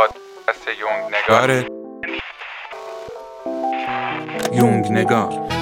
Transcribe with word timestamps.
پادکست 0.00 0.68
یونگ 0.80 1.14
نگار. 1.14 1.50
یونگ 4.52 4.92
نگار. 4.92 5.59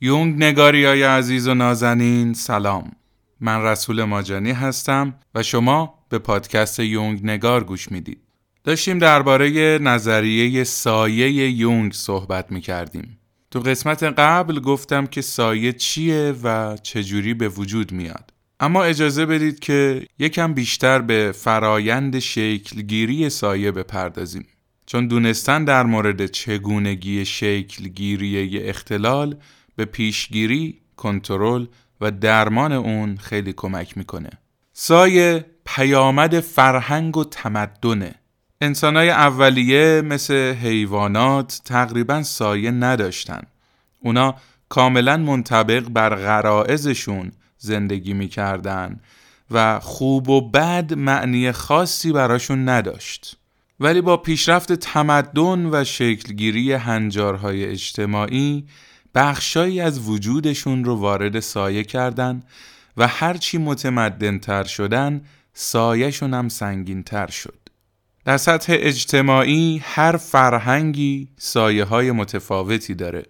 یونگ 0.00 0.44
نگاری 0.44 0.84
های 0.84 1.02
عزیز 1.02 1.48
و 1.48 1.54
نازنین 1.54 2.34
سلام. 2.34 2.92
من 3.40 3.62
رسول 3.62 4.04
ماجانی 4.04 4.52
هستم 4.52 5.14
و 5.34 5.42
شما 5.42 5.94
به 6.08 6.18
پادکست 6.18 6.80
یونگ 6.80 7.20
نگار 7.24 7.64
گوش 7.64 7.92
می‌دید. 7.92 8.18
داشتیم 8.64 8.98
درباره 8.98 9.78
نظریه 9.78 10.64
سایه 10.64 11.50
یونگ 11.50 11.92
صحبت 11.92 12.52
می 12.52 12.60
کردیم 12.60 13.18
تو 13.50 13.60
قسمت 13.60 14.02
قبل 14.02 14.60
گفتم 14.60 15.06
که 15.06 15.22
سایه 15.22 15.72
چیه 15.72 16.34
و 16.42 16.76
چجوری 16.82 17.34
به 17.34 17.48
وجود 17.48 17.92
میاد. 17.92 18.32
اما 18.60 18.84
اجازه 18.84 19.26
بدید 19.26 19.58
که 19.58 20.06
یکم 20.18 20.54
بیشتر 20.54 20.98
به 20.98 21.32
فرایند 21.34 22.18
شکلگیری 22.18 23.30
سایه 23.30 23.72
بپردازیم. 23.72 24.46
چون 24.86 25.06
دونستن 25.06 25.64
در 25.64 25.82
مورد 25.82 26.26
چگونگی 26.26 27.24
شکلگیری 27.24 28.58
اختلال 28.58 29.36
به 29.76 29.84
پیشگیری، 29.84 30.80
کنترل 30.96 31.66
و 32.00 32.10
درمان 32.10 32.72
اون 32.72 33.16
خیلی 33.16 33.52
کمک 33.52 33.98
می‌کنه. 33.98 34.30
سایه 34.72 35.46
پیامد 35.64 36.40
فرهنگ 36.40 37.16
و 37.16 37.24
تمدنه. 37.24 38.14
انسانای 38.60 39.10
اولیه 39.10 40.02
مثل 40.02 40.54
حیوانات 40.54 41.60
تقریبا 41.64 42.22
سایه 42.22 42.70
نداشتن. 42.70 43.42
اونا 44.00 44.34
کاملا 44.68 45.16
منطبق 45.16 45.88
بر 45.88 46.14
غرائزشون 46.14 47.32
زندگی 47.58 48.14
می‌کردن 48.14 49.00
و 49.50 49.80
خوب 49.80 50.28
و 50.28 50.50
بد 50.50 50.94
معنی 50.94 51.52
خاصی 51.52 52.12
براشون 52.12 52.68
نداشت. 52.68 53.36
ولی 53.80 54.00
با 54.00 54.16
پیشرفت 54.16 54.72
تمدن 54.72 55.66
و 55.72 55.84
شکلگیری 55.84 56.72
هنجارهای 56.72 57.64
اجتماعی 57.64 58.66
بخشایی 59.16 59.80
از 59.80 60.08
وجودشون 60.08 60.84
رو 60.84 60.94
وارد 60.94 61.40
سایه 61.40 61.84
کردن 61.84 62.42
و 62.96 63.06
هرچی 63.06 63.58
متمدن 63.58 64.38
تر 64.38 64.64
شدن 64.64 65.24
سایهشون 65.54 66.34
هم 66.34 66.48
سنگین 66.48 67.02
تر 67.02 67.26
شد. 67.26 67.58
در 68.24 68.36
سطح 68.36 68.72
اجتماعی 68.76 69.82
هر 69.84 70.16
فرهنگی 70.16 71.28
سایه 71.36 71.84
های 71.84 72.12
متفاوتی 72.12 72.94
داره. 72.94 73.26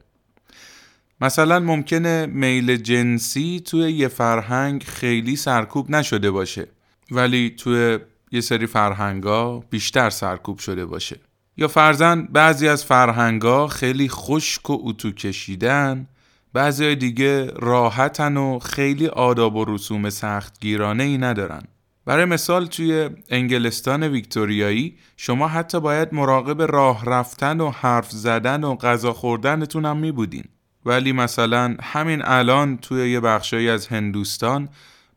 مثلا 1.20 1.60
ممکنه 1.60 2.26
میل 2.26 2.76
جنسی 2.76 3.62
توی 3.64 3.92
یه 3.92 4.08
فرهنگ 4.08 4.82
خیلی 4.82 5.36
سرکوب 5.36 5.90
نشده 5.90 6.30
باشه 6.30 6.68
ولی 7.10 7.50
توی 7.50 7.98
یه 8.32 8.40
سری 8.40 8.66
فرهنگا 8.66 9.64
بیشتر 9.70 10.10
سرکوب 10.10 10.58
شده 10.58 10.86
باشه. 10.86 11.16
یا 11.56 11.68
فرزن 11.68 12.28
بعضی 12.32 12.68
از 12.68 12.84
فرهنگا 12.84 13.66
خیلی 13.66 14.08
خشک 14.08 14.70
و 14.70 14.78
اتو 14.80 15.10
کشیدن 15.10 16.06
بعضی 16.52 16.94
دیگه 16.94 17.46
راحتن 17.46 18.36
و 18.36 18.58
خیلی 18.58 19.06
آداب 19.06 19.56
و 19.56 19.64
رسوم 19.64 20.10
سختگیرانه 20.10 21.02
ای 21.02 21.18
ندارن 21.18 21.62
برای 22.04 22.24
مثال 22.24 22.66
توی 22.66 23.10
انگلستان 23.28 24.02
ویکتوریایی 24.02 24.96
شما 25.16 25.48
حتی 25.48 25.80
باید 25.80 26.14
مراقب 26.14 26.62
راه 26.62 27.04
رفتن 27.04 27.60
و 27.60 27.70
حرف 27.70 28.10
زدن 28.10 28.64
و 28.64 28.76
غذا 28.76 29.12
خوردنتون 29.12 29.84
هم 29.84 29.96
می 29.96 30.12
بودین. 30.12 30.44
ولی 30.84 31.12
مثلا 31.12 31.76
همین 31.82 32.22
الان 32.24 32.76
توی 32.76 33.10
یه 33.10 33.20
بخشایی 33.20 33.68
از 33.68 33.86
هندوستان 33.86 34.68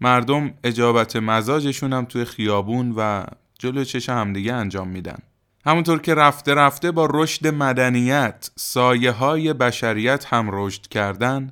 مردم 0.02 0.54
اجابت 0.64 1.16
مزاجشون 1.16 1.94
هم 1.94 2.06
توی 2.06 2.26
خیابون 2.26 2.94
و 2.98 3.24
جلو 3.60 3.84
چش 3.84 4.10
همدیگه 4.10 4.54
انجام 4.54 4.88
میدن 4.88 5.18
همونطور 5.66 6.00
که 6.00 6.14
رفته 6.14 6.54
رفته 6.54 6.92
با 6.92 7.08
رشد 7.12 7.48
مدنیت 7.48 8.52
سایه 8.56 9.12
های 9.12 9.54
بشریت 9.54 10.26
هم 10.26 10.50
رشد 10.52 10.88
کردن 10.88 11.52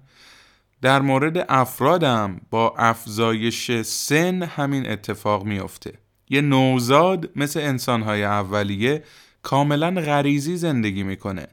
در 0.81 1.01
مورد 1.01 1.45
افرادم 1.49 2.41
با 2.49 2.73
افزایش 2.77 3.71
سن 3.81 4.43
همین 4.43 4.89
اتفاق 4.89 5.43
میافته. 5.43 5.93
یه 6.29 6.41
نوزاد 6.41 7.29
مثل 7.35 7.59
انسانهای 7.59 8.23
اولیه 8.23 9.03
کاملا 9.41 9.91
غریزی 9.91 10.57
زندگی 10.57 11.03
می‌کنه. 11.03 11.47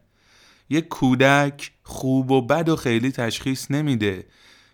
یه 0.70 0.80
کودک 0.80 1.72
خوب 1.82 2.30
و 2.30 2.42
بد 2.42 2.68
و 2.68 2.76
خیلی 2.76 3.12
تشخیص 3.12 3.70
نمیده 3.70 4.26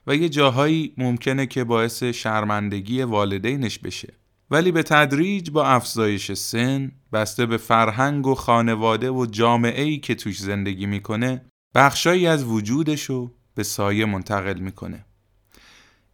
و 0.06 0.16
یه 0.16 0.28
جاهایی 0.28 0.94
ممکنه 0.96 1.46
که 1.46 1.64
باعث 1.64 2.02
شرمندگی 2.02 3.02
والدینش 3.02 3.78
بشه. 3.78 4.19
ولی 4.50 4.72
به 4.72 4.82
تدریج 4.82 5.50
با 5.50 5.66
افزایش 5.66 6.32
سن 6.32 6.92
بسته 7.12 7.46
به 7.46 7.56
فرهنگ 7.56 8.26
و 8.26 8.34
خانواده 8.34 9.10
و 9.10 9.26
جامعه 9.26 9.82
ای 9.82 9.98
که 9.98 10.14
توش 10.14 10.38
زندگی 10.38 10.86
می‌کنه 10.86 11.44
بخشایی 11.74 12.26
از 12.26 12.44
وجودشو 12.44 13.34
به 13.54 13.62
سایه 13.62 14.04
منتقل 14.04 14.58
می‌کنه. 14.58 15.04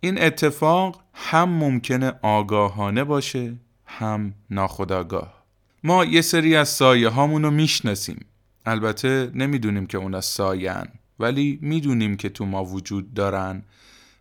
این 0.01 0.23
اتفاق 0.23 1.03
هم 1.15 1.49
ممکنه 1.49 2.13
آگاهانه 2.23 3.05
باشه 3.05 3.57
هم 3.87 4.35
ناخداگاه 4.51 5.45
ما 5.85 6.05
یه 6.05 6.21
سری 6.21 6.57
از 6.57 6.69
سایه 6.69 7.09
هامونو 7.09 7.51
می‌شناسیم. 7.51 8.27
البته 8.67 9.31
نمی‌دونیم 9.35 9.87
که 9.87 9.99
اونا 9.99 10.21
ساین 10.21 10.87
ولی 11.19 11.59
می‌دونیم 11.63 12.17
که 12.17 12.29
تو 12.29 12.47
ما 12.47 12.65
وجود 12.65 13.15
دارن 13.15 13.63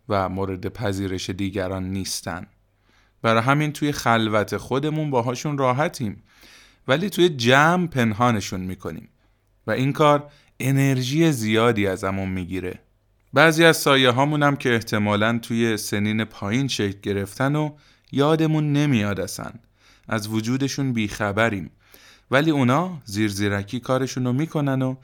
و 0.08 0.28
مورد 0.28 0.68
پذیرش 0.68 1.30
دیگران 1.30 1.84
نیستن. 1.90 2.46
برای 3.22 3.42
همین 3.42 3.72
توی 3.72 3.92
خلوت 3.92 4.56
خودمون 4.56 5.10
باهاشون 5.10 5.58
راحتیم. 5.58 6.22
ولی 6.88 7.10
توی 7.10 7.28
جمع 7.28 7.86
پنهانشون 7.86 8.60
می‌کنیم. 8.60 9.08
و 9.66 9.70
این 9.70 9.92
کار 9.92 10.30
انرژی 10.60 11.32
زیادی 11.32 11.86
ازمون 11.86 12.28
می‌گیره. 12.28 12.78
بعضی 13.32 13.64
از 13.64 13.76
سایه 13.76 14.10
هامون 14.10 14.42
هم 14.42 14.56
که 14.56 14.74
احتمالا 14.74 15.38
توی 15.38 15.76
سنین 15.76 16.24
پایین 16.24 16.68
شکل 16.68 17.00
گرفتن 17.02 17.56
و 17.56 17.70
یادمون 18.12 18.72
نمیاد 18.72 19.20
اصن 19.20 19.52
از 20.08 20.28
وجودشون 20.28 20.92
بیخبریم. 20.92 21.70
ولی 22.30 22.50
اونا 22.50 22.98
زیر 23.04 23.28
زیرکی 23.28 23.80
کارشون 23.80 24.24
رو 24.24 24.32
می‌کنن 24.32 24.82
و 24.82 24.94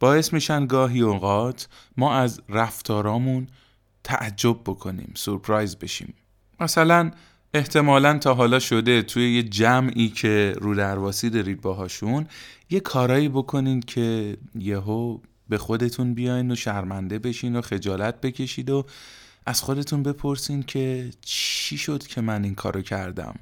باعث 0.00 0.32
میشن 0.32 0.66
گاهی 0.66 1.00
اوقات 1.00 1.68
ما 1.96 2.14
از 2.14 2.40
رفتارامون 2.48 3.46
تعجب 4.04 4.56
بکنیم 4.64 5.12
سورپرایز 5.14 5.76
بشیم. 5.76 6.14
مثلا 6.60 7.10
احتمالا 7.54 8.18
تا 8.18 8.34
حالا 8.34 8.58
شده 8.58 9.02
توی 9.02 9.34
یه 9.34 9.42
جمعی 9.42 10.08
که 10.08 10.54
رو 10.60 10.74
درواسی 10.74 11.30
دارید 11.30 11.60
باهاشون 11.60 12.26
یه 12.70 12.80
کارایی 12.80 13.28
بکنین 13.28 13.80
که 13.80 14.36
یهو 14.54 15.18
به 15.48 15.58
خودتون 15.58 16.14
بیاین 16.14 16.50
و 16.50 16.54
شرمنده 16.54 17.18
بشین 17.18 17.56
و 17.56 17.60
خجالت 17.60 18.20
بکشید 18.20 18.70
و 18.70 18.86
از 19.46 19.62
خودتون 19.62 20.02
بپرسین 20.02 20.62
که 20.62 21.10
چی 21.20 21.78
شد 21.78 22.06
که 22.06 22.20
من 22.20 22.44
این 22.44 22.54
کارو 22.54 22.82
کردم. 22.82 23.34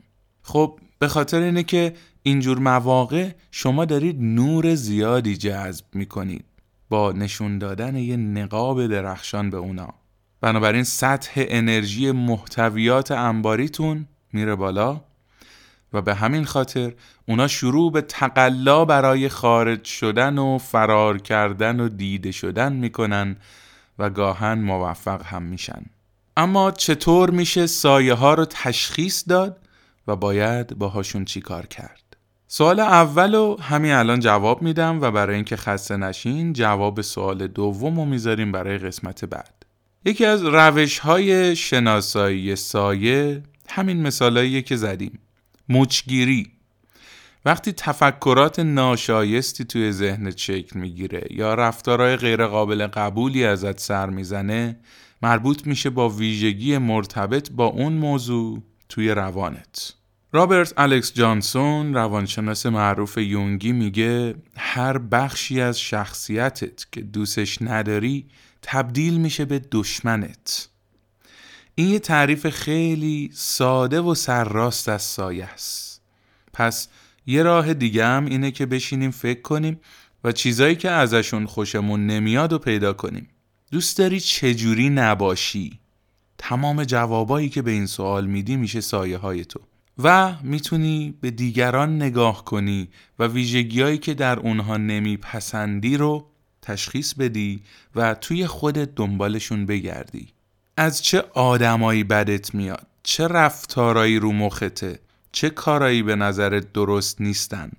خب 0.43 0.79
به 0.99 1.09
خاطر 1.09 1.41
اینه 1.41 1.63
که 1.63 1.95
اینجور 2.23 2.59
مواقع 2.59 3.31
شما 3.51 3.85
دارید 3.85 4.17
نور 4.21 4.75
زیادی 4.75 5.37
جذب 5.37 5.85
می‌کنید 5.95 6.45
با 6.89 7.13
نشون 7.13 7.59
دادن 7.59 7.97
یه 7.97 8.17
نقاب 8.17 8.87
درخشان 8.87 9.51
به 9.51 9.57
اونا. 9.57 9.95
بنابراین 10.41 10.85
سطح 10.85 11.45
انرژی 11.49 12.13
محتویات 12.13 13.11
انباریتون 13.11 14.07
میره 14.33 14.55
بالا 14.55 15.01
و 15.93 16.03
به 16.03 16.15
همین 16.15 16.45
خاطر 16.45 16.93
اونا 17.29 17.49
شروع 17.49 17.93
به 17.93 18.01
تقلا 18.01 18.85
برای 18.85 19.29
خارج 19.29 19.85
شدن 19.85 20.39
و 20.39 20.59
فرار 20.59 21.19
کردن 21.19 21.81
و 21.81 21.89
دیده 21.89 22.33
شدن 22.33 22.73
می‌کنن 22.73 23.37
و 23.99 24.11
گاهن 24.11 24.59
موفق 24.59 25.23
هم 25.23 25.43
میشن. 25.43 25.83
اما 26.37 26.71
چطور 26.71 27.31
میشه 27.31 27.67
سایه 27.67 28.15
ها 28.15 28.35
رو 28.35 28.45
تشخیص 28.45 29.25
داد 29.29 29.59
و 30.07 30.17
باید 30.17 30.79
باهاشون 30.79 31.25
چیکار 31.25 31.67
کرد؟ 31.67 32.17
سوال 32.49 32.81
اول 32.81 33.35
رو 33.35 33.61
همین 33.61 33.93
الان 33.93 34.21
جواب 34.21 34.63
میدم 34.63 35.01
و 35.01 35.11
برای 35.11 35.35
اینکه 35.35 35.57
خسته 35.57 35.97
نشین 35.97 36.53
جواب 36.53 37.01
سوال 37.01 37.47
دوم 37.47 37.97
رو 37.97 38.05
می‌ذاریم 38.05 38.53
برای 38.53 38.79
قسمت 38.79 39.25
بعد. 39.25 39.55
یکی 40.05 40.25
از 40.25 40.45
روش 40.45 40.99
های 40.99 41.57
شناسایی 41.57 42.57
سایه 42.57 43.43
همین 43.71 44.03
مثالاییه 44.03 44.63
که 44.63 44.77
زدیم. 44.77 45.19
موچگیری 45.69 46.53
وقتی 47.45 47.73
تفکرات 47.73 48.59
ناشایستی 48.59 49.65
توی 49.65 49.93
ذهنت 49.93 50.39
شکل 50.39 50.79
می‌گیره 50.81 51.27
یا 51.31 51.55
رفتارهای 51.55 52.17
غیرقابل 52.17 52.87
قبولی 52.87 53.45
ازت 53.45 53.81
سر 53.81 54.11
می‌زنه 54.11 54.77
مربوط 55.23 55.67
میشه 55.67 55.91
با 55.91 56.09
ویژگی 56.09 56.79
مرتبط 56.79 57.51
با 57.51 57.67
اون 57.67 57.93
موضوع 57.93 58.63
توی 58.89 59.11
روانت. 59.11 59.95
رابرت 60.33 60.75
الکس 60.77 61.15
جانسون 61.15 61.95
روانشناس 61.95 62.67
معروف 62.67 63.19
یونگی 63.19 63.73
میگه 63.73 64.35
هر 64.57 64.99
بخشی 64.99 65.61
از 65.61 65.81
شخصیتت 65.81 66.93
که 66.93 67.01
دوستش 67.01 67.63
نداری 67.63 68.27
تبدیل 68.63 69.21
میشه 69.21 69.45
به 69.45 69.63
دشمنت. 69.73 70.69
این 71.81 71.89
یه 71.89 71.99
تعریف 71.99 72.49
خیلی 72.49 73.31
ساده 73.33 74.01
و 74.01 74.15
سرراست 74.15 74.89
از 74.89 75.03
سایه 75.03 75.45
است. 75.45 76.03
پس 76.53 76.89
یه 77.27 77.43
راه 77.43 77.75
دیگه 77.75 78.07
هم 78.07 78.25
اینه 78.25 78.51
که 78.51 78.67
بشینیم 78.67 79.11
فکر 79.11 79.43
کنیم 79.43 79.81
و 80.25 80.33
چیزایی 80.33 80.77
که 80.77 80.91
ازشون 80.91 81.47
خوشمون 81.47 82.07
نمیاد 82.07 82.53
و 82.53 82.59
پیدا 82.59 82.93
کنیم. 82.93 83.29
دوست 83.71 83.99
داری 83.99 84.21
چجوری 84.21 84.91
نباشی؟ 84.91 85.81
تمام 86.39 86.85
جوابایی 86.85 87.49
که 87.49 87.63
به 87.63 87.71
این 87.71 87.87
سوال 87.87 88.27
میدی 88.27 88.57
میشه 88.57 88.81
سایه 88.81 89.19
های 89.19 89.45
تو. 89.45 89.61
و 89.99 90.35
می‌تونی 90.43 91.15
به 91.21 91.31
دیگران 91.31 91.97
نگاه 91.97 92.45
کنی 92.45 92.89
و 93.19 93.27
ویژگیهایی 93.27 93.99
که 93.99 94.15
در 94.15 94.39
اونها 94.39 94.77
نمیپسندی 94.77 95.97
رو 95.97 96.31
تشخیص 96.63 97.15
بدی 97.15 97.63
و 97.95 98.15
توی 98.15 98.47
خودت 98.47 98.95
دنبالشون 98.95 99.67
بگردی. 99.67 100.29
از 100.77 101.03
چه 101.03 101.25
آدمایی 101.35 102.05
بدت 102.05 102.55
میاد؟ 102.55 102.87
چه 103.03 103.29
رفتارایی 103.29 104.19
رو 104.19 104.33
مخته؟ 104.33 105.01
چه 105.33 105.51
کارایی 105.51 106.03
به 106.03 106.17
نظرت 106.17 106.73
درست 106.73 107.21
نیستن؟ 107.21 107.71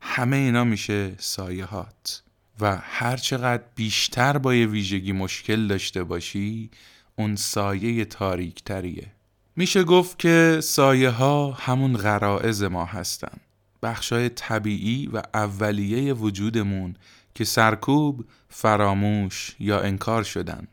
همه 0.00 0.36
اینا 0.36 0.64
میشه 0.64 1.14
سایه 1.18 1.64
هات 1.64 2.22
و 2.60 2.76
هر 2.76 3.16
چقدر 3.16 3.62
بیشتر 3.74 4.38
با 4.38 4.54
یه 4.54 4.66
ویژگی 4.66 5.12
مشکل 5.12 5.66
داشته 5.66 6.04
باشی 6.04 6.70
اون 7.16 7.36
سایه 7.36 8.04
تاریک 8.04 8.64
تریه 8.64 9.12
میشه 9.56 9.84
گفت 9.84 10.18
که 10.18 10.58
سایه 10.62 11.10
ها 11.10 11.52
همون 11.52 11.96
غرائز 11.96 12.62
ما 12.62 12.84
هستن. 12.84 13.38
بخشای 13.82 14.28
طبیعی 14.28 15.06
و 15.06 15.22
اولیه 15.34 16.12
وجودمون 16.12 16.96
که 17.34 17.44
سرکوب، 17.44 18.24
فراموش 18.48 19.56
یا 19.58 19.80
انکار 19.80 20.22
شدن. 20.22 20.68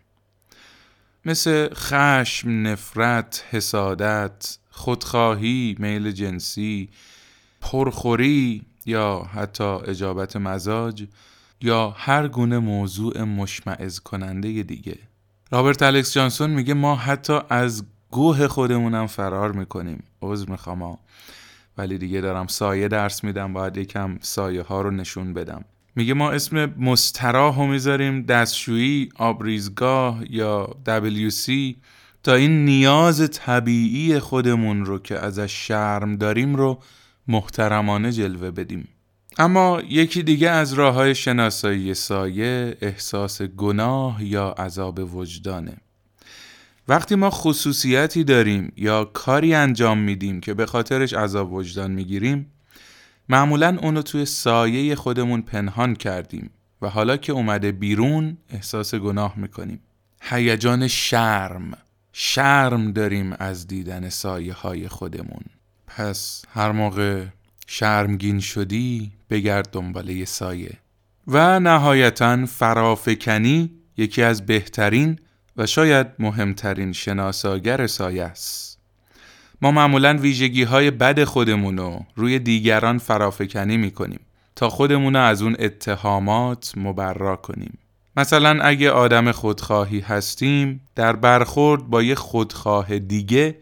مثل 1.25 1.73
خشم، 1.73 2.67
نفرت، 2.67 3.45
حسادت، 3.51 4.57
خودخواهی، 4.69 5.75
میل 5.79 6.11
جنسی، 6.11 6.89
پرخوری 7.61 8.61
یا 8.85 9.29
حتی 9.33 9.63
اجابت 9.63 10.35
مزاج 10.35 11.05
یا 11.61 11.89
هر 11.89 12.27
گونه 12.27 12.59
موضوع 12.59 13.23
مشمعز 13.23 13.99
کننده 13.99 14.63
دیگه. 14.63 14.97
رابرت 15.51 15.81
الکس 15.81 16.13
جانسون 16.13 16.49
میگه 16.49 16.73
ما 16.73 16.95
حتی 16.95 17.39
از 17.49 17.83
گوه 18.11 18.47
خودمونم 18.47 19.07
فرار 19.07 19.51
می‌کنیم. 19.51 20.03
عذر 20.21 20.51
می‌خوام 20.51 20.97
ولی 21.77 21.97
دیگه 21.97 22.21
دارم 22.21 22.47
سایه 22.47 22.87
درس 22.87 23.23
میدم 23.23 23.53
باید 23.53 23.77
یکم 23.77 24.17
سایه 24.21 24.61
ها 24.61 24.81
رو 24.81 24.91
نشون 24.91 25.33
بدم. 25.33 25.65
میگه 25.95 26.13
ما 26.13 26.31
اسم 26.31 26.65
مستراح 26.65 27.57
رو 27.57 27.67
می‌ذاریم 27.67 28.21
دستشویی 28.21 29.09
آبریزگاه 29.15 30.23
یا 30.29 30.75
WC 30.85 31.51
تا 32.23 32.33
این 32.33 32.65
نیاز 32.65 33.29
طبیعی 33.31 34.19
خودمون 34.19 34.85
رو 34.85 34.99
که 34.99 35.19
ازش 35.19 35.67
شرم 35.67 36.15
داریم 36.15 36.55
رو 36.55 36.79
محترمانه 37.27 38.11
جلوه 38.11 38.51
بدیم. 38.51 38.87
اما 39.37 39.81
یکی 39.89 40.23
دیگه 40.23 40.49
از 40.49 40.73
راه 40.73 40.93
های 40.93 41.15
شناسایی 41.15 41.93
سایه 41.93 42.77
احساس 42.81 43.41
گناه 43.41 44.23
یا 44.23 44.49
عذاب 44.49 45.15
وجدانه. 45.15 45.77
وقتی 46.87 47.15
ما 47.15 47.29
خصوصیتی 47.29 48.23
داریم 48.23 48.73
یا 48.77 49.05
کاری 49.05 49.53
انجام 49.53 49.97
میدیم 49.97 50.39
که 50.39 50.53
به 50.53 50.65
خاطرش 50.65 51.13
عذاب 51.13 51.53
وجدان 51.53 51.91
می‌گیریم 51.91 52.52
معمولا 53.29 53.77
اونو 53.81 54.01
توی 54.01 54.25
سایه 54.25 54.95
خودمون 54.95 55.41
پنهان 55.41 55.95
کردیم 55.95 56.49
و 56.81 56.89
حالا 56.89 57.17
که 57.17 57.33
اومده 57.33 57.71
بیرون 57.71 58.37
احساس 58.49 58.95
گناه 58.95 59.33
می‌کنیم. 59.37 59.79
هیجان 60.21 60.87
شرم. 60.87 61.77
شرم 62.13 62.91
داریم 62.91 63.35
از 63.39 63.67
دیدن 63.67 64.09
سایه 64.09 64.53
های 64.53 64.87
خودمون. 64.87 65.43
پس 65.87 66.45
هر 66.53 66.71
موقع 66.71 67.25
شرمگین 67.67 68.39
شدی 68.39 69.11
بگرد 69.29 69.69
دنباله 69.71 70.25
سایه. 70.25 70.77
و 71.27 71.59
نهایتا 71.59 72.45
فرافکنی 72.45 73.71
یکی 73.97 74.23
از 74.23 74.45
بهترین 74.45 75.19
و 75.57 75.65
شاید 75.65 76.07
مهمترین 76.19 76.93
شناساگر 76.93 77.87
سایه 77.87 78.23
است. 78.23 78.72
ما 79.63 79.71
معمولا 79.71 80.17
ویژگی 80.21 80.63
های 80.63 80.91
بد 80.91 81.23
خودمون 81.23 81.77
رو 81.77 82.05
روی 82.15 82.39
دیگران 82.39 82.97
فرافکنی 82.97 83.77
می‌کنیم 83.77 84.19
تا 84.55 84.69
خودمون 84.69 85.15
از 85.15 85.41
اون 85.41 85.55
اتهامات 85.59 86.73
مبرا 86.77 87.35
کنیم. 87.35 87.77
مثلا 88.17 88.63
اگه 88.63 88.91
آدم 88.91 89.31
خودخواهی 89.31 89.99
هستیم 89.99 90.81
در 90.95 91.15
برخورد 91.15 91.83
با 91.83 92.03
یه 92.03 92.15
خودخواه 92.15 92.99
دیگه 92.99 93.55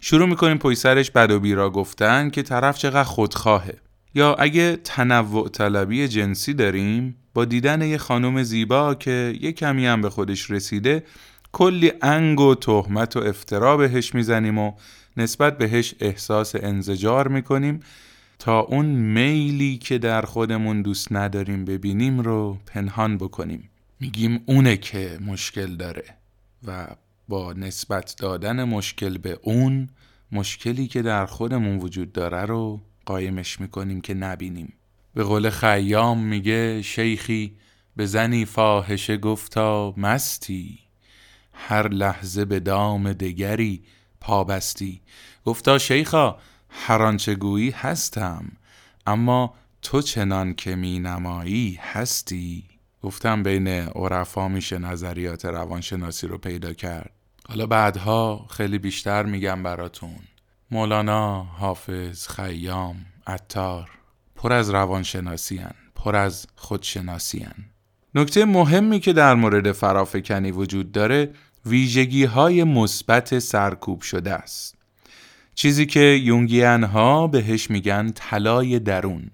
شروع 0.00 0.28
می‌کنیم 0.28 0.58
پای 0.58 0.74
سرش 0.74 1.10
بد 1.10 1.30
و 1.30 1.40
بیرا 1.40 1.70
گفتن 1.70 2.30
که 2.30 2.42
طرف 2.42 2.78
چقدر 2.78 3.04
خودخواهه. 3.04 3.78
یا 4.14 4.34
اگه 4.34 4.76
تنوع 4.76 5.48
طلبی 5.48 6.08
جنسی 6.08 6.54
داریم 6.54 7.16
با 7.34 7.44
دیدن 7.44 7.82
یه 7.82 7.98
خانم 7.98 8.42
زیبا 8.42 8.94
که 8.94 9.34
یه 9.40 9.52
کمی 9.52 9.86
هم 9.86 10.00
به 10.00 10.10
خودش 10.10 10.50
رسیده 10.50 11.02
کلی 11.52 11.92
انگ 12.02 12.40
و 12.40 12.54
تهمت 12.54 13.16
و 13.16 13.20
افترا 13.20 13.76
بهش 13.76 14.14
می‌زنیم 14.14 14.58
و 14.58 14.72
نسبت 15.16 15.58
بهش 15.58 15.94
احساس 16.00 16.54
انزجار 16.54 17.28
می‌کنیم 17.28 17.80
تا 18.38 18.60
اون 18.60 18.86
میلی 18.86 19.78
که 19.78 19.98
در 19.98 20.22
خودمون 20.22 20.82
دوست 20.82 21.12
نداریم 21.12 21.64
ببینیم 21.64 22.20
رو 22.20 22.58
پنهان 22.66 23.18
بکنیم. 23.18 23.70
میگیم 24.00 24.42
اونه 24.46 24.76
که 24.76 25.18
مشکل 25.26 25.76
داره 25.76 26.04
و 26.66 26.86
با 27.28 27.52
نسبت 27.52 28.16
دادن 28.18 28.64
مشکل 28.64 29.18
به 29.18 29.38
اون 29.42 29.88
مشکلی 30.32 30.86
که 30.86 31.02
در 31.02 31.26
خودمون 31.26 31.78
وجود 31.78 32.12
داره 32.12 32.44
رو 32.44 32.80
قایمش 33.06 33.60
می‌کنیم 33.60 34.00
که 34.00 34.14
نبینیم. 34.14 34.72
به 35.14 35.24
قول 35.24 35.50
خیام 35.50 36.24
میگه 36.24 36.82
شیخی 36.82 37.52
به 37.96 38.06
زنی 38.06 38.44
فاحشه 38.44 39.16
گفتا 39.16 39.94
مستی 39.96 40.78
هر 41.52 41.88
لحظه 41.88 42.44
به 42.44 42.60
دام 42.60 43.12
دگری 43.12 43.82
پابستی 44.26 45.00
گفتا 45.44 45.78
شیخا 45.78 46.36
هر 46.70 47.02
آنچه 47.02 47.34
گویی 47.34 47.70
هستم 47.70 48.52
اما 49.06 49.54
تو 49.82 50.02
چنان 50.02 50.54
که 50.54 50.76
می 50.76 50.98
نمایی 50.98 51.78
هستی 51.82 52.64
گفتم 53.02 53.42
بین 53.42 53.68
عرفا 53.68 54.48
میشه 54.48 54.78
نظریات 54.78 55.44
روانشناسی 55.44 56.26
رو 56.26 56.38
پیدا 56.38 56.72
کرد 56.72 57.10
حالا 57.48 57.66
بعدها 57.66 58.46
خیلی 58.50 58.78
بیشتر 58.78 59.22
میگم 59.22 59.62
براتون 59.62 60.18
مولانا، 60.70 61.42
حافظ، 61.42 62.28
خیام، 62.28 62.96
عطار 63.26 63.90
پر 64.36 64.52
از 64.52 64.70
روانشناسی 64.70 65.56
هن. 65.56 65.74
پر 65.94 66.16
از 66.16 66.46
خودشناسی 66.56 67.38
هن. 67.38 67.64
نکته 68.14 68.44
مهمی 68.44 69.00
که 69.00 69.12
در 69.12 69.34
مورد 69.34 69.72
فرافکنی 69.72 70.50
وجود 70.50 70.92
داره 70.92 71.30
ویژگی 71.66 72.24
های 72.24 72.64
مثبت 72.64 73.38
سرکوب 73.38 74.00
شده 74.00 74.32
است. 74.32 74.76
چیزی 75.54 75.86
که 75.86 76.00
یونگیان 76.00 76.84
ها 76.84 77.26
بهش 77.26 77.70
میگن 77.70 78.12
طلای 78.14 78.78
درون. 78.78 79.30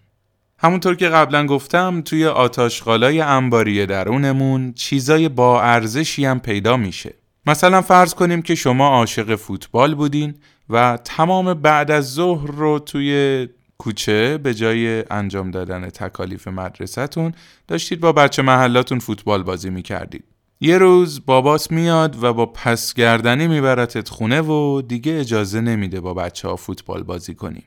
همونطور 0.58 0.96
که 0.96 1.08
قبلا 1.08 1.46
گفتم 1.46 2.00
توی 2.00 2.26
آتاشغالای 2.26 3.20
انباری 3.20 3.86
درونمون 3.86 4.72
چیزای 4.72 5.28
با 5.28 5.62
ارزشی 5.62 6.24
هم 6.24 6.40
پیدا 6.40 6.76
میشه. 6.76 7.14
مثلا 7.46 7.82
فرض 7.82 8.14
کنیم 8.14 8.42
که 8.42 8.54
شما 8.54 8.88
عاشق 8.88 9.36
فوتبال 9.36 9.94
بودین 9.94 10.34
و 10.70 10.98
تمام 11.04 11.54
بعد 11.54 11.90
از 11.90 12.12
ظهر 12.12 12.50
رو 12.50 12.78
توی 12.78 13.48
کوچه 13.78 14.38
به 14.38 14.54
جای 14.54 15.04
انجام 15.10 15.50
دادن 15.50 15.90
تکالیف 15.90 16.48
مدرسهتون 16.48 17.32
داشتید 17.68 18.00
با 18.00 18.12
بچه 18.12 18.42
محلاتون 18.42 18.98
فوتبال 18.98 19.42
بازی 19.42 19.70
می‌کردید. 19.70 20.24
یه 20.64 20.78
روز 20.78 21.26
بابات 21.26 21.70
میاد 21.70 22.22
و 22.22 22.32
با 22.32 22.46
پس 22.46 22.94
گردنی 22.94 23.46
میبرتت 23.46 24.08
خونه 24.08 24.40
و 24.40 24.82
دیگه 24.82 25.18
اجازه 25.20 25.60
نمیده 25.60 26.00
با 26.00 26.14
بچه 26.14 26.48
ها 26.48 26.56
فوتبال 26.56 27.02
بازی 27.02 27.34
کنی. 27.34 27.62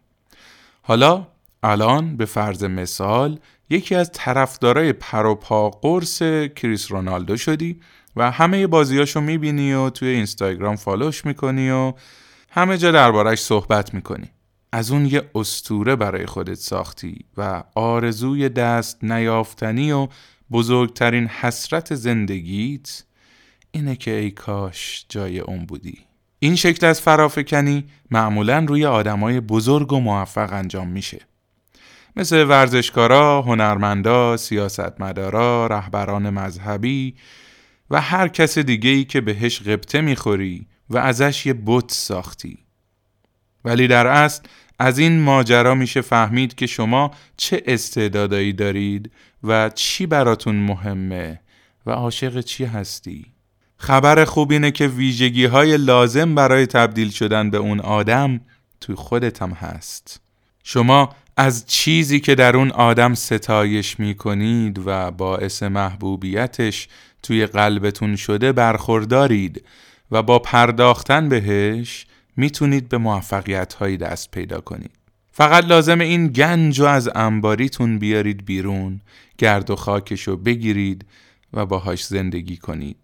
حالا 0.82 1.28
الان 1.64 2.18
به 2.18 2.25
فرض 2.25 2.64
مثال 2.64 3.40
یکی 3.70 3.96
از 3.96 4.12
طرفدارای 4.14 4.94
پروپا 4.94 5.70
قرص 5.70 6.18
کریس 6.56 6.92
رونالدو 6.92 7.38
شدی 7.38 7.80
و 8.16 8.32
همه 8.32 8.68
بازیاشو 8.68 9.22
می‌بینی 9.22 9.74
و 9.74 9.90
توی 9.90 10.08
اینستاگرام 10.08 10.75
فالوش 10.75 11.25
می‌کنی 11.25 11.72
و 11.72 11.94
همه 12.50 12.78
جا 12.78 12.92
دربارش 12.92 13.40
صحبت 13.40 13.94
می‌کنی. 13.94 14.30
از 14.72 14.92
اون 14.92 15.06
یه 15.06 15.30
استوره 15.36 15.96
برای 15.96 16.25
خودت 16.25 16.54
ساختی 16.58 17.25
و 17.38 17.64
آرزوی 17.75 18.50
دست 18.50 19.04
نیافتنی 19.04 19.92
و 19.92 20.08
بزرگترین 20.52 21.28
حسرت 21.28 21.96
زندگیت 21.96 23.04
اینه 23.72 23.96
که 23.96 24.12
ای 24.12 24.32
کاش 24.32 25.06
جای 25.10 25.40
اون 25.40 25.66
بودی. 25.66 25.98
این 26.40 26.56
شکل 26.56 26.86
از 26.86 27.02
فرافکنی 27.02 27.86
معمولا 28.12 28.66
روی 28.68 28.86
آدمای 28.86 29.40
بزرگ 29.40 29.94
و 29.94 30.00
موفق 30.00 30.54
انجام 30.54 30.88
میشه. 30.88 31.22
مثل 32.16 32.44
ورزشکارا، 32.44 33.42
هنرمندا، 33.42 34.38
سیاستمدارا، 34.38 35.68
رهبران 35.68 36.30
مذهبی 36.30 37.16
و 37.90 38.02
هر 38.02 38.28
کس 38.28 38.58
دیگه 38.58 38.90
ای 38.90 39.04
که 39.04 39.22
بهش 39.22 39.62
غبطه 39.62 40.02
می‌خوری 40.02 40.68
و 40.90 40.98
ازش 40.98 41.46
یه 41.46 41.56
بت 41.66 41.92
ساختی. 41.92 42.58
ولی 43.66 43.88
در 43.88 44.08
اصل 44.08 44.44
از 44.79 45.00
این 45.00 45.22
ماجرا 45.22 45.75
میشه 45.75 46.01
فهمید 46.01 46.55
که 46.55 46.67
شما 46.67 47.12
چه 47.38 47.63
استعدادایی 47.65 48.53
دارید 48.53 49.12
و 49.44 49.70
چی 49.70 50.05
براتون 50.05 50.55
مهمه 50.55 51.39
و 51.86 51.91
عاشق 51.91 52.41
چی 52.41 52.65
هستی. 52.65 53.25
خبر 53.77 54.25
خوب 54.25 54.51
اینه 54.51 54.72
که 54.72 54.88
ویژگی 54.88 55.46
های 55.46 55.77
لازم 55.77 56.36
برای 56.36 56.65
تبدیل 56.65 57.10
شدن 57.10 57.50
به 57.50 57.58
اون 57.58 57.79
آدم 57.79 58.41
توی 58.82 58.96
خودت 58.96 59.41
هم 59.41 59.51
هست. 59.51 60.22
شما 60.63 61.15
از 61.38 61.65
چیزی 61.65 62.20
که 62.20 62.36
در 62.36 62.58
اون 62.58 62.72
آدم 62.72 63.13
ستایش 63.13 64.00
می 64.00 64.15
کنید 64.15 64.82
و 64.86 65.12
باعث 65.12 65.63
محبوبیتش 65.63 66.88
توی 67.24 67.46
قلبتون 67.46 68.15
شده 68.15 68.51
برخوردارید 68.51 69.65
و 70.12 70.24
با 70.24 70.39
پرداختن 70.39 71.29
بهش 71.29 72.05
می‌تونید 72.38 72.89
به 72.89 72.98
موفقیت 72.98 73.74
هایی 73.74 73.98
دست 73.98 74.32
پیدا 74.32 74.62
کنید. 74.62 74.92
فقط 75.32 75.65
لازم 75.65 76.00
این 76.00 76.27
گنج 76.27 76.80
و 76.80 76.86
از 76.86 77.10
انباریتون 77.15 78.00
بیارید 78.00 78.46
بیرون 78.46 79.01
گرد 79.38 79.70
و 79.70 79.75
خاکشو 79.75 80.38
بگیرید 80.38 81.06
و 81.54 81.65
باهاش 81.65 82.06
زندگی 82.06 82.58
کنید. 82.58 82.98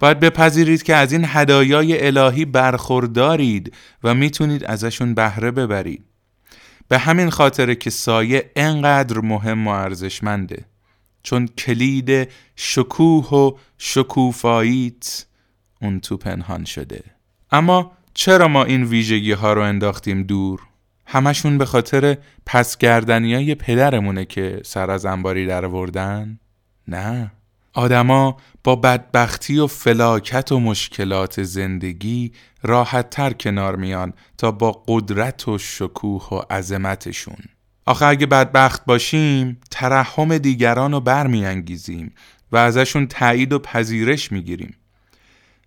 باید 0.00 0.20
بپذیرید 0.20 0.82
که 0.82 0.94
از 0.94 1.12
این 1.12 1.24
هدایای 1.26 2.06
الهی 2.06 2.44
برخوردارید 2.44 3.74
و 4.04 4.14
می‌تونید 4.14 4.64
ازشون 4.64 5.14
بهره 5.14 5.50
ببرید. 5.50 6.04
به 6.88 6.98
همین 6.98 7.30
خاطره 7.30 7.74
که 7.74 7.90
سایه 7.90 8.50
انقدر 8.56 9.18
مهم 9.18 9.66
و 9.66 9.70
ارزشمنده. 9.70 10.64
چون 11.22 11.46
کلید 11.46 12.28
شکوه 12.56 13.28
و 13.28 13.52
شکوفاییت 13.78 15.24
اون 15.82 16.00
تو 16.00 16.16
پنهان 16.16 16.64
شده. 16.64 17.04
اما 17.50 17.92
چرا 18.20 18.48
ما 18.48 18.64
این 18.64 18.84
ویژگی 18.84 19.32
ها 19.32 19.52
رو 19.52 19.62
انداختیم 19.62 20.22
دور؟ 20.22 20.60
همشون 21.06 21.58
به 21.58 21.64
خاطر 21.64 22.16
پس 22.46 22.84
های 22.84 23.54
پدرمونه 23.54 24.24
که 24.24 24.60
سر 24.64 24.90
از 24.90 25.06
انباری 25.06 25.46
در 25.46 25.64
وردن؟ 25.64 26.38
نه 26.88 27.32
آدما 27.72 28.36
با 28.64 28.76
بدبختی 28.76 29.58
و 29.58 29.66
فلاکت 29.66 30.52
و 30.52 30.60
مشکلات 30.60 31.42
زندگی 31.42 32.32
راحت 32.62 33.10
تر 33.10 33.32
کنار 33.32 33.76
میان 33.76 34.12
تا 34.38 34.50
با 34.50 34.82
قدرت 34.88 35.48
و 35.48 35.58
شکوه 35.58 36.28
و 36.32 36.54
عظمتشون 36.54 37.38
آخه 37.86 38.06
اگه 38.06 38.26
بدبخت 38.26 38.84
باشیم 38.84 39.60
ترحم 39.70 40.38
دیگران 40.38 40.92
رو 40.92 41.00
برمیانگیزیم 41.00 42.14
و 42.52 42.56
ازشون 42.56 43.06
تایید 43.06 43.52
و 43.52 43.58
پذیرش 43.58 44.32
می‌گیریم 44.32 44.76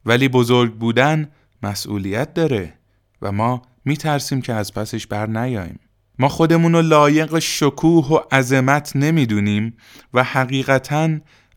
ولی 0.06 0.28
بزرگ 0.28 0.74
بودن 0.74 1.30
مسئولیت 1.64 2.34
داره 2.34 2.74
و 3.22 3.32
ما 3.32 3.62
میترسیم 3.86 4.42
که 4.42 4.54
از 4.54 4.74
پسش 4.74 5.08
بر 5.08 5.26
نیاییم. 5.26 5.80
ما 6.20 6.30
خودمون 6.30 6.74
رو 6.74 6.82
لایق 6.82 7.40
شکوه 7.40 8.08
و 8.08 8.20
عظمت 8.36 8.96
نمی‌دونیم 8.96 9.78
و 10.14 10.24
حقیقتا 10.24 11.10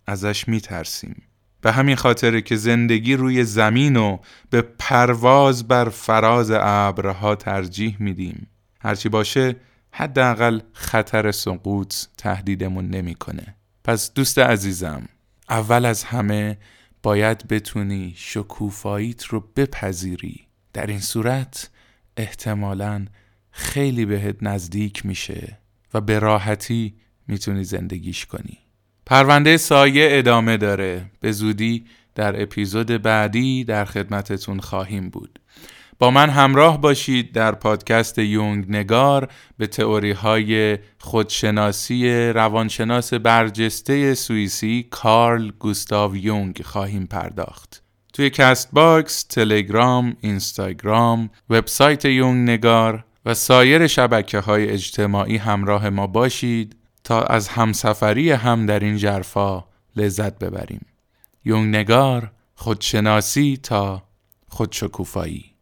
ازش 0.07 0.49
میترسیم. 0.49 1.23
به 1.61 1.73
همین 1.73 1.97
خاطر 1.97 2.41
که 2.41 2.57
زندگی 2.57 3.15
روی 3.15 3.45
زمین 3.45 3.97
و 3.97 4.19
به 4.51 4.63
پرواز 4.63 5.69
بر 5.69 5.89
فراز 5.89 6.51
ابرها 6.55 7.35
ترجیح 7.35 7.97
میدیم. 8.01 8.47
هرچی 8.81 9.09
باشه 9.09 9.57
حداقل 9.93 10.61
خطر 10.73 11.33
سقوط 11.33 11.95
تهدیدمون 12.19 12.89
نمی‌کنه. 12.89 13.57
پس 13.85 14.15
دوست 14.15 14.39
عزیزم 14.39 15.09
اول 15.51 15.85
از 15.85 16.05
همه 16.05 16.59
باید 17.07 17.49
بتونی 17.49 18.15
شکوفاییت 18.17 19.25
رو 19.25 19.41
بپذیری. 19.57 20.47
در 20.73 20.87
این 20.87 21.01
صورت 21.01 21.71
احتمالا 22.17 23.07
خیلی 23.51 24.07
بهت 24.07 24.37
نزدیک 24.43 25.07
میشه 25.07 25.59
و 25.95 26.01
به 26.01 26.19
راحتی 26.19 26.95
می‌تونی 27.29 27.65
زندگیش 27.65 28.27
کنی. 28.27 28.59
پرونده 29.07 29.57
سایه 29.57 30.09
ادامه 30.11 30.57
داره. 30.57 31.11
به 31.21 31.33
زودی 31.33 31.87
در 32.15 32.43
اپیزود 32.43 32.87
بعدی 32.87 33.65
در 33.65 33.85
خدمتتون 33.85 34.61
خواهیم 34.61 35.11
بود. 35.11 35.41
با 35.99 36.11
من 36.11 36.31
همراه 36.31 36.81
باشید 36.81 37.33
در 37.33 37.53
پادکست 37.53 38.19
یونگ 38.19 38.71
نگار 38.71 39.29
به 39.59 39.67
تئوری 39.67 40.13
های 40.13 40.79
خودشناسی 40.99 42.29
روانشناس 42.33 43.15
برجسته 43.15 44.15
سوئیسی 44.15 44.87
کارل 44.91 45.51
گوستاو 45.59 46.17
یونگ 46.17 46.63
خواهیم 46.63 47.07
پرداخت. 47.07 47.83
توی 48.13 48.31
Castbox، 48.31 49.23
تلگرام، 49.23 50.17
اینستاگرام، 50.21 51.31
وبسایت 51.51 52.05
یونگ 52.05 52.51
نگار 52.51 53.05
و 53.27 53.35
سایر 53.35 53.87
شبکه 53.87 54.39
های 54.39 54.69
اجتماعی 54.69 55.37
همراه 55.37 55.91
ما 55.91 56.07
باشید 56.07 56.77
تا 57.05 57.23
از 57.23 57.49
همسفری 57.49 58.31
هم 58.31 58.67
در 58.67 58.81
این 58.81 58.97
ژرفا 58.97 59.65
لذت 59.97 60.39
ببریم. 60.39 60.87
یونگ 61.45 61.77
نگار 61.77 62.31
خودشناسی 62.55 63.61
تا 63.63 64.03
خودشکوفایی 64.49 65.56